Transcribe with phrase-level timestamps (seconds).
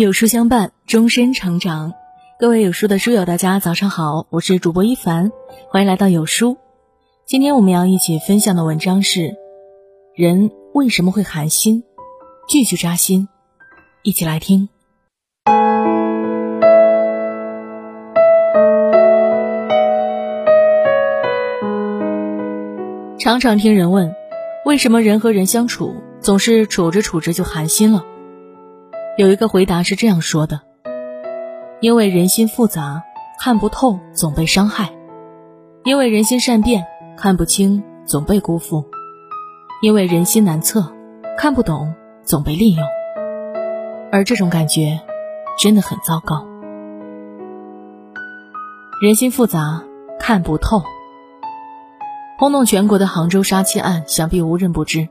[0.00, 1.92] 有书相伴，终身成长。
[2.38, 5.30] 各位有书的书友，大家早上好，我是主播一凡，
[5.68, 6.56] 欢迎来到有书。
[7.26, 9.36] 今天我们要一起分享的文章是：
[10.16, 11.84] 人为什么会寒心？
[12.48, 13.28] 句句扎心，
[14.02, 14.70] 一起来听。
[23.18, 24.14] 常常听人问，
[24.64, 28.06] 为什么人和人相处总是处着处着就寒心了？
[29.16, 30.60] 有一个回答是这样说的：
[31.80, 33.02] 因为人心复杂，
[33.38, 34.86] 看不透，总被伤害；
[35.84, 38.86] 因为人心善变，看不清，总被辜负；
[39.82, 40.92] 因为人心难测，
[41.36, 41.92] 看不懂，
[42.24, 42.86] 总被利用。
[44.12, 45.00] 而这种感觉
[45.58, 46.46] 真的很糟糕。
[49.02, 49.82] 人心复杂，
[50.18, 50.82] 看不透。
[52.38, 55.08] 轰动全国的杭州杀妻案，想必无人不知。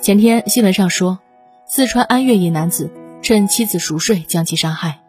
[0.00, 1.18] 前天新闻上说，
[1.66, 2.90] 四川安岳一男子
[3.22, 5.00] 趁妻子熟睡将其杀害。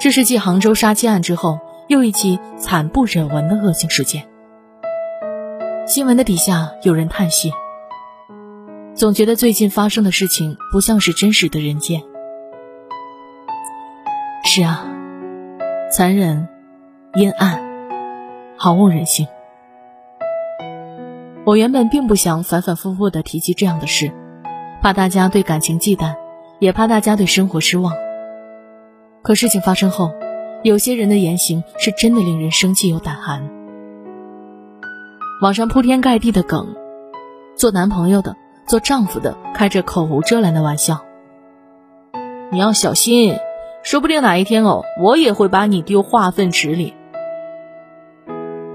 [0.00, 4.26] 这是继杭州杀妻案之后又一起惨不忍闻的恶性事件。
[5.86, 7.52] 新闻的底下有人叹息，
[8.94, 12.02] 总觉得最近发生的事情不像是真实的人间。
[14.44, 14.86] 是啊，
[15.92, 16.48] 残忍、
[17.14, 17.62] 阴暗、
[18.56, 19.28] 毫无人性。
[21.44, 24.10] 我原本并不想反反复复的提及这样的事，
[24.84, 26.14] 怕大家对感情忌惮，
[26.58, 27.94] 也怕大家对生活失望。
[29.22, 30.12] 可事情发生后，
[30.62, 33.48] 有些人的言行是真的令人生气又胆寒。
[35.40, 36.76] 网上铺天盖地的梗，
[37.56, 41.00] 做男朋友的、做丈夫的开着口无遮拦的玩笑。
[42.52, 43.38] 你要小心，
[43.82, 46.92] 说不定哪一天哦，我也会把你丢化粪池里。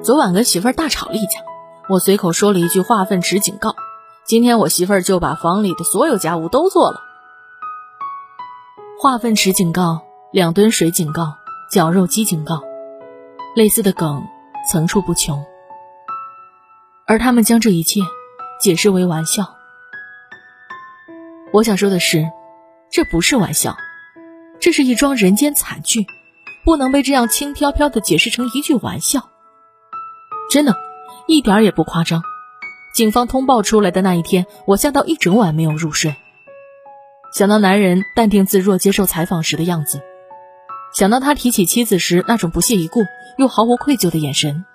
[0.02, 1.42] 昨晚跟媳妇儿大吵了一架。
[1.88, 3.76] 我随口说了一句“化粪池警告”，
[4.30, 7.02] 今天我媳妇儿就把房里的所有家务都做了。
[9.02, 11.33] 化粪池警告，两吨水警告，
[11.72, 12.61] 绞肉机警告，
[13.56, 14.23] 类似的梗
[14.72, 15.44] 层出不穷。
[17.07, 18.01] 而他们将这一切
[18.62, 19.56] 解释为玩笑。
[21.51, 22.29] 我想说的是，
[22.91, 23.75] 这不是玩笑，
[24.59, 26.06] 这是一桩人间惨剧，
[26.63, 29.28] 不能被这样轻飘飘的解释成一句玩笑。
[30.51, 30.75] 真的。
[31.28, 32.23] 一点也不夸张，
[33.00, 36.18] 警方通报出来的那一天，我吓到一整晚没有入睡。
[37.34, 40.02] 想到男人淡定自若接受采访时的样子，
[40.94, 43.06] 想到他提起妻子时那种不屑一顾
[43.38, 44.66] 又毫无愧疚的眼神，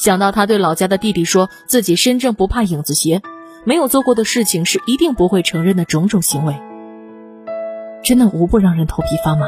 [0.00, 3.22] 想到他对老家的弟弟说自己身正不怕影子斜，
[3.64, 6.56] 没有做过的事情是一定不会承认的种种行为，
[8.02, 9.46] 真的无不让人头皮发麻。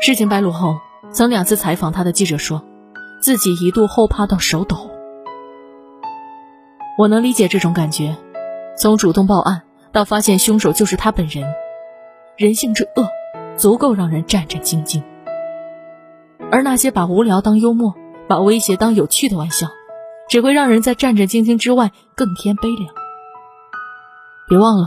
[0.00, 0.78] 事情败露后，
[1.12, 2.64] 曾两次采访他的记者说。
[3.20, 4.90] 自己一度后怕到手抖，
[7.02, 8.16] 我能理解这种感觉。
[8.78, 11.52] 从主动报案到发现凶手就是他本人，
[12.36, 13.08] 人性之恶，
[13.56, 15.02] 足够让人战战兢兢。
[16.48, 17.92] 而那些把无聊当幽默、
[18.28, 19.66] 把威胁当有趣的玩笑，
[20.28, 22.94] 只会让人在战战兢兢之外更添悲凉。
[24.48, 24.86] 别忘了，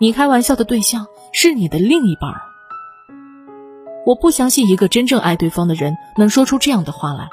[0.00, 2.34] 你开玩笑的对象是你的另一半。
[4.04, 7.28] 我不相信一个真正爱对方的人能说出这样的话来。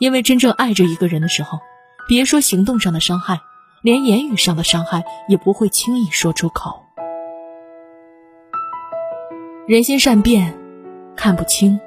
[0.00, 1.60] 因为真正爱着一个人的时候，
[2.08, 3.38] 别说行动上的伤害，
[3.82, 6.82] 连言语上的伤害也不会轻易说出口。
[9.66, 10.56] 人心善变，
[11.14, 11.78] 看不清。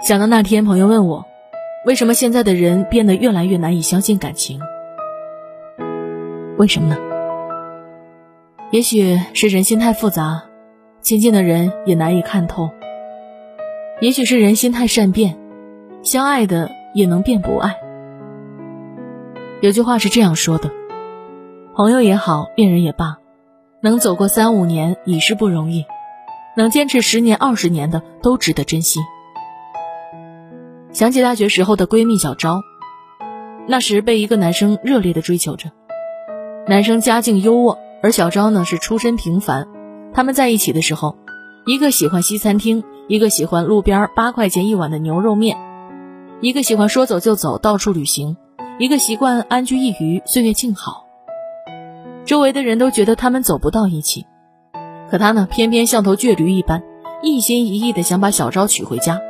[0.00, 1.26] 想到那天朋友问我，
[1.84, 4.60] 为什么现在的人变得越来越难以相信感情？
[6.56, 6.96] 为什么呢？
[8.70, 10.44] 也许是人心太复杂，
[11.00, 12.70] 亲近的人也难以看透；
[14.00, 15.36] 也许是人心太善变。
[16.04, 17.74] 相爱的也能变不爱。
[19.60, 20.70] 有句话是这样说的：
[21.74, 23.18] 朋友也好，恋人也罢，
[23.80, 25.86] 能走过三五年已是不容易，
[26.56, 29.00] 能坚持十年二十年的都值得珍惜。
[30.92, 32.60] 想起大学时候的闺蜜小昭，
[33.66, 35.70] 那时被一个男生热烈的追求着，
[36.68, 39.66] 男生家境优渥，而小昭呢是出身平凡。
[40.12, 41.16] 他们在一起的时候，
[41.64, 45.56] 一个喜欢西餐厅，一个喜欢路边八块钱一碗的牛肉面。
[46.40, 48.36] 一个喜欢说走就走，到处旅行；
[48.76, 51.06] 一个习惯安居一隅，岁月静好。
[52.24, 54.26] 周围的人都觉得他们走不到一起，
[55.08, 56.82] 可他呢，偏偏像头倔驴一般，
[57.22, 59.20] 一心一意的想把小昭娶回家。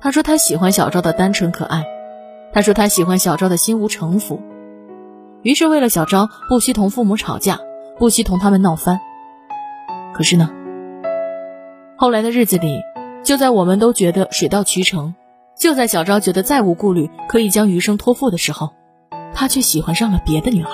[0.00, 1.84] 他说他喜欢小昭的单纯可爱，
[2.52, 4.40] 他说他喜欢小昭的心无城府。
[5.42, 7.60] 于是为了小昭，不惜同父母吵架，
[7.98, 8.98] 不惜同他们闹翻。
[10.12, 10.50] 可是呢，
[11.96, 12.80] 后来的日子里，
[13.22, 15.14] 就在我们都觉得水到渠成。
[15.60, 18.70] 就在小昭觉得再无顾虑，可以将余生托付的时候，
[19.34, 20.70] 他却喜欢上了别的女孩。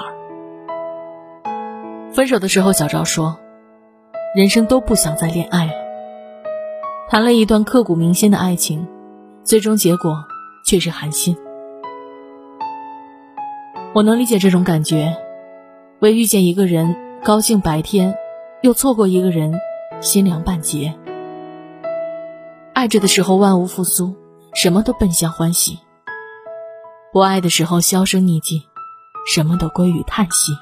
[2.12, 3.36] 分手的时候，小赵说
[4.36, 5.72] ：“人生都不想再恋爱了。”
[7.10, 8.86] 谈了一段刻骨铭心的爱情，
[9.42, 10.24] 最终结果
[10.64, 11.36] 却是寒心。
[13.92, 15.16] 我能理解这种感觉，
[15.98, 16.94] 为遇见一个人
[17.24, 18.14] 高兴白天，
[18.62, 19.52] 又错过一个人，
[20.00, 20.94] 心凉半截。
[22.72, 24.14] 爱着的时候万物复苏，
[24.56, 25.74] 什么都奔向欢喜；
[27.12, 28.66] 不爱的时候销声匿迹，
[29.30, 30.52] 什么都归于叹息。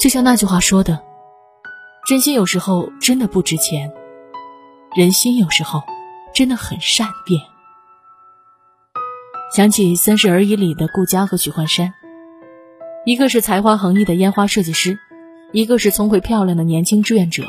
[0.00, 1.02] 就像那句话说的
[2.06, 3.92] ：“真心有时候真的不值钱，
[4.94, 5.82] 人心有时候
[6.32, 7.42] 真的很善变。”
[9.52, 11.92] 想起《三十而已》里的顾佳和许幻山，
[13.04, 14.96] 一个是才华横溢的烟花设计师，
[15.50, 17.42] 一个是聪慧漂亮的年轻志愿者。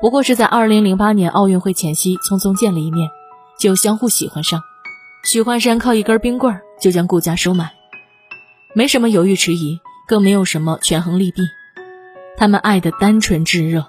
[0.00, 3.08] 不过是在2008年奥运会前夕匆匆见了一面，
[3.64, 4.60] 就相互喜欢上。
[5.24, 7.72] 许幻山靠一根冰棍就将顾家收买，
[8.74, 9.80] 没什么犹豫迟疑。
[10.06, 11.40] 更没有什么权衡利弊，
[12.36, 13.86] 他们爱的单纯炙热。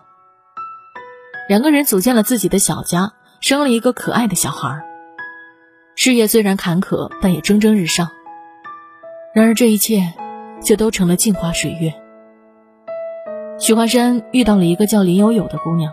[1.49, 3.11] 两个人组建了自己的小家，
[3.41, 4.81] 生了一个可爱的小孩。
[5.97, 8.11] 事业虽然坎坷，但也蒸蒸日上。
[9.33, 10.13] 然而这一切，
[10.63, 11.93] 却都成了镜花水月。
[13.59, 15.91] 许幻山遇到了一个叫林有有的姑娘，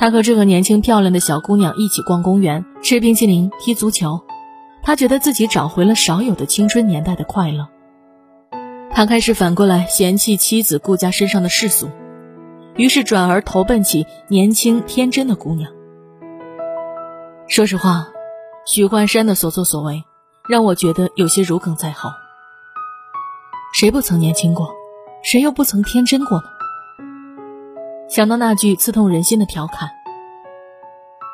[0.00, 4.22] 他和这个年轻漂亮的小姑娘一起逛公园、吃冰淇淋、踢足球，
[4.82, 7.68] 他觉得自己找回了少有的青春年代的快乐。
[8.90, 11.90] 他开始反过来嫌弃妻子顾家身上的世俗，
[12.76, 15.70] 于是转而投奔起年轻天真的姑娘。
[17.46, 18.08] 说实话，
[18.64, 20.02] 许幻山的所作所为
[20.48, 22.08] 让我觉得有些如鲠在喉。
[23.74, 24.70] 谁不曾年轻过？
[25.22, 26.44] 谁又不曾天真过呢？
[28.10, 29.88] 想到那句刺痛人心的调侃：“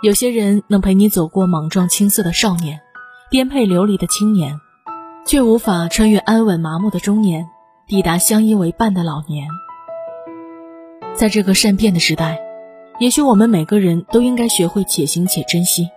[0.04, 2.78] 有些人能陪你走过莽撞青涩的少年，
[3.30, 4.60] 颠沛流离的青年。”
[5.26, 7.48] 却无法穿越安稳麻木的中年，
[7.88, 9.48] 抵达相依为伴的老年。
[11.14, 12.38] 在这个善变的时代，
[13.00, 15.88] 也许我们每个人都应该学会且行且珍惜，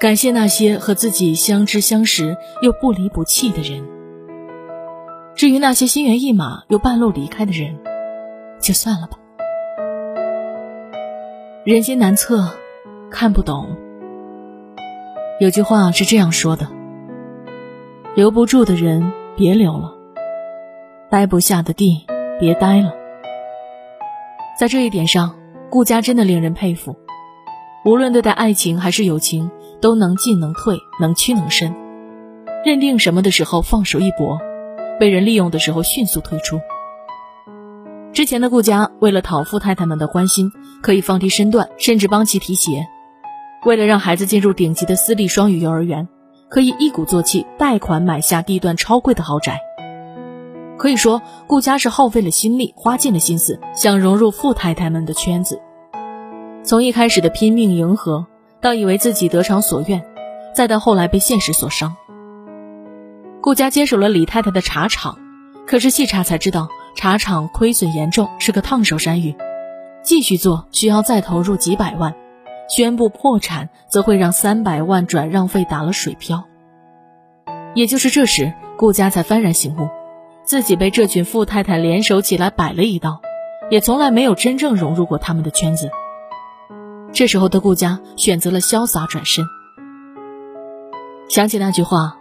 [0.00, 3.86] 感谢那些和自己相知相识又不离不弃的人。
[5.36, 7.78] 至于那些心猿意马又半路离开的人，
[8.60, 9.18] 就算了吧。
[11.64, 12.50] 人心难测，
[13.10, 13.74] 看不懂。
[15.40, 16.68] 有句话是这样说的。
[18.14, 19.94] 留不住的人别留了，
[21.08, 22.04] 待不下的地
[22.38, 22.92] 别待了。
[24.60, 25.36] 在这一点上，
[25.70, 26.96] 顾家真的令人佩服。
[27.86, 29.50] 无论对待爱情还是友情，
[29.80, 31.74] 都能进能退，能屈能伸。
[32.62, 34.38] 认定什么的时候放手一搏，
[35.00, 36.60] 被人利用的时候迅速退出。
[38.14, 42.86] 之前的顾家为了讨富太太们的欢心，可以放低身段，甚至帮其提鞋；
[43.66, 46.08] 为了让孩子进入顶级的私立双语幼儿园。
[46.48, 49.58] 可以一鼓作气贷款买下地段超贵的豪宅，
[50.78, 55.60] 可以说顾家是耗费了心力，花尽了心思，想融入富太太们的圈子。
[56.62, 58.26] 从一开始的拼命迎合，
[58.60, 60.04] 到以为自己得偿所愿，
[60.54, 61.96] 再到后来被现实所伤。
[63.40, 65.18] 顾家接手了李太太的茶厂，
[65.66, 69.34] 可是细查才知道，茶厂亏损严重，是个烫手山芋，
[70.02, 72.14] 继续做需要再投入几百万。
[72.66, 76.44] 宣布破产，则会让三百万转让费打了水漂。
[77.74, 79.88] 也就是这时，顾家才幡然醒悟，
[80.44, 83.20] 自己被这群富太太联手起来摆了一道，
[83.70, 85.90] 也从来没有真正融入过他们的圈子。
[87.12, 89.44] 这时候的顾家选择了潇洒转身。
[91.28, 92.16] 想起那句话，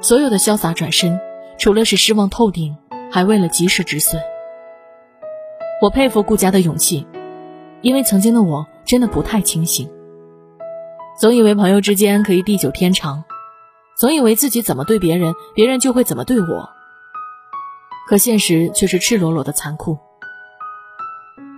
[0.00, 1.20] 所有的潇洒转身，
[1.56, 2.76] 除了是失望透顶，
[3.12, 4.20] 还为了及时止损。
[5.80, 7.06] 我佩服顾家的勇气，
[7.82, 8.66] 因为曾经的我。
[8.84, 9.88] 真的不太清醒，
[11.18, 13.22] 总以为朋友之间可以地久天长，
[13.96, 16.68] 总以为自己怎么对别人，别人就会怎么对我。
[18.08, 19.98] 可现实却是赤裸裸的残酷。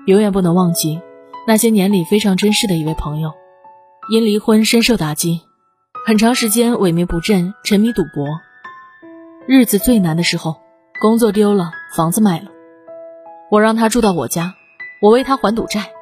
[0.06, 1.00] 永远不能忘记，
[1.46, 3.32] 那些年里非常珍视的一位朋友，
[4.10, 5.40] 因离婚深受打击，
[6.06, 8.28] 很长时间萎靡不振，沉迷赌博。
[9.48, 10.56] 日子最难的时候，
[11.04, 12.46] 工作丢了，房子卖了，
[13.50, 14.54] 我让他住到我家，
[15.02, 15.92] 我为他还赌债。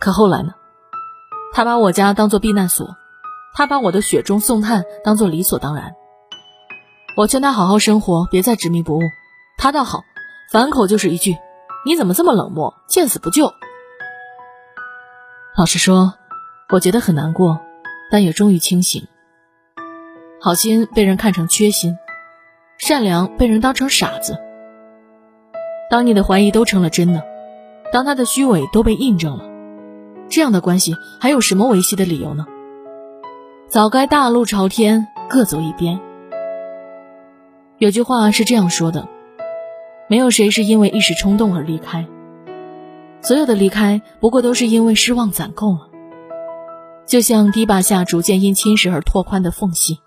[0.00, 0.52] 可后来呢？
[1.52, 2.96] 他把我家当做避难所，
[3.54, 5.94] 他把我的雪中送炭当做理所当然。
[7.16, 9.00] 我劝他好好生活，别再执迷不悟。
[9.56, 10.02] 他倒好，
[10.50, 11.36] 反口就是一句
[11.86, 13.52] ：“你怎么这么冷漠，见死不救？”
[15.56, 16.14] 老实说，
[16.70, 17.60] 我觉得很难过，
[18.10, 19.06] 但也终于清醒。
[20.40, 21.96] 好心被人看成缺心，
[22.80, 24.38] 善良被人当成傻子。
[25.90, 27.22] 当你的怀疑都成了真的，
[27.92, 29.44] 当他的虚伪都被印证了。
[30.30, 32.46] 这样的关系还有什么维系的理由呢？
[33.68, 36.00] 早该大路朝天，各走一边。
[37.76, 39.06] 有句话是这样说的：
[40.08, 42.06] 没有谁是因为一时冲动而离开，
[43.20, 45.88] 所有的离开不过都是因为失望攒够了。
[47.06, 49.98] 就像堤坝下逐渐因侵蚀而拓宽的缝隙，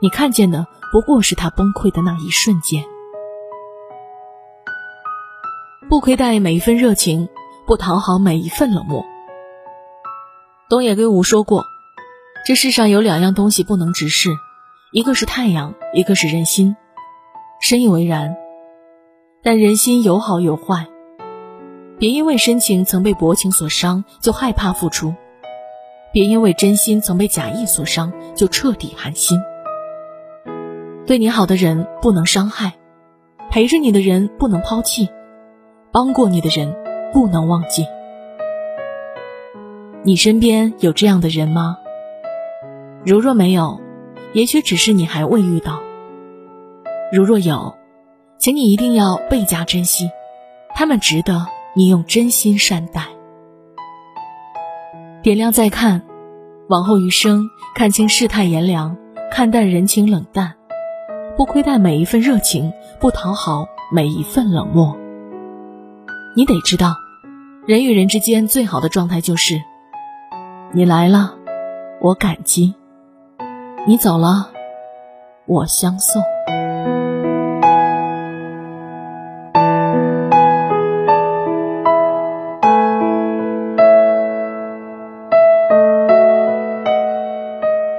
[0.00, 2.84] 你看见的不过是他崩溃的那一瞬间。
[5.88, 7.28] 不亏待每一份热情，
[7.66, 9.04] 不讨好每一份冷漠。
[10.68, 11.64] 东野圭吾说过
[12.46, 14.30] ：“这世上有两样东西不能直视，
[14.90, 16.76] 一个是太阳，一个是人心。”
[17.60, 18.36] 深以为然。
[19.42, 20.88] 但人心有好有坏，
[21.98, 25.14] 别因为深情曾被薄情所伤就害怕付出，
[26.12, 29.40] 别因为真心曾被假意所伤就彻底寒心。
[31.04, 32.74] 对你好的人不能伤害，
[33.50, 35.08] 陪着你的人不能抛弃，
[35.90, 36.74] 帮过你的人
[37.12, 37.84] 不能忘记。
[40.04, 41.76] 你身边有这样的人吗？
[43.04, 43.80] 如若没有，
[44.32, 45.80] 也许只是你还未遇到；
[47.12, 47.74] 如若有，
[48.38, 50.08] 请你一定要倍加珍惜，
[50.74, 53.06] 他们值得你用真心善待。
[55.20, 56.02] 点亮再看，
[56.68, 57.42] 往后余生，
[57.74, 58.96] 看清世态炎凉，
[59.32, 60.54] 看淡人情冷淡，
[61.34, 64.96] 不亏待每一份热情，不讨好每一份冷漠。
[66.36, 66.94] 你得知道，
[67.66, 69.62] 人与人之间最好的状态就是：
[70.72, 71.34] 你来了，
[72.00, 72.74] 我感激；
[73.86, 74.50] 你走了，
[75.46, 76.22] 我相送。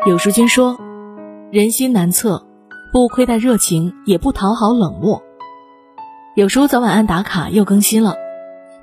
[0.05, 0.77] 有书君说
[1.49, 2.45] ：“人心难测，
[2.93, 5.23] 不亏待热情，也不讨好冷漠。”
[6.37, 8.15] 有书早晚安打卡又更新了，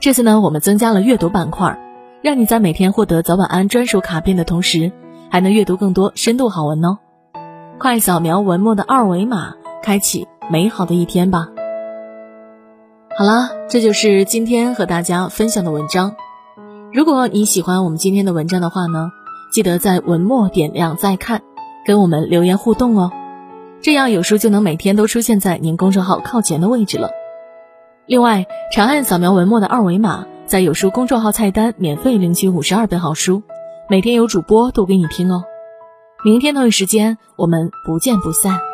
[0.01, 1.79] 这次呢，我们增加了阅读板块，
[2.21, 4.91] 让你在每天获得早晚安专属卡片的同时，
[5.31, 6.99] 还能阅读更多深度好文哦。
[7.79, 11.47] 快扫描文末的二维码，开启美好的一天吧。
[13.17, 16.17] 好啦，这就是今天和大家分享的文章。
[16.93, 19.13] 如果你喜欢我们今天的文章的话呢？
[19.53, 21.43] 记得在文末点亮再看，
[21.85, 23.11] 跟我们留言互动哦，
[23.83, 27.11] 这样有书就能每天都出现在您公众号靠前的位置了。
[28.07, 33.43] 另外，长按扫描文末的二维码，在有书公众号菜单免费领取五十二本好书，
[33.89, 35.45] 每天有主播读给你听哦。
[36.25, 38.70] 明天同一时间，我们不见不散。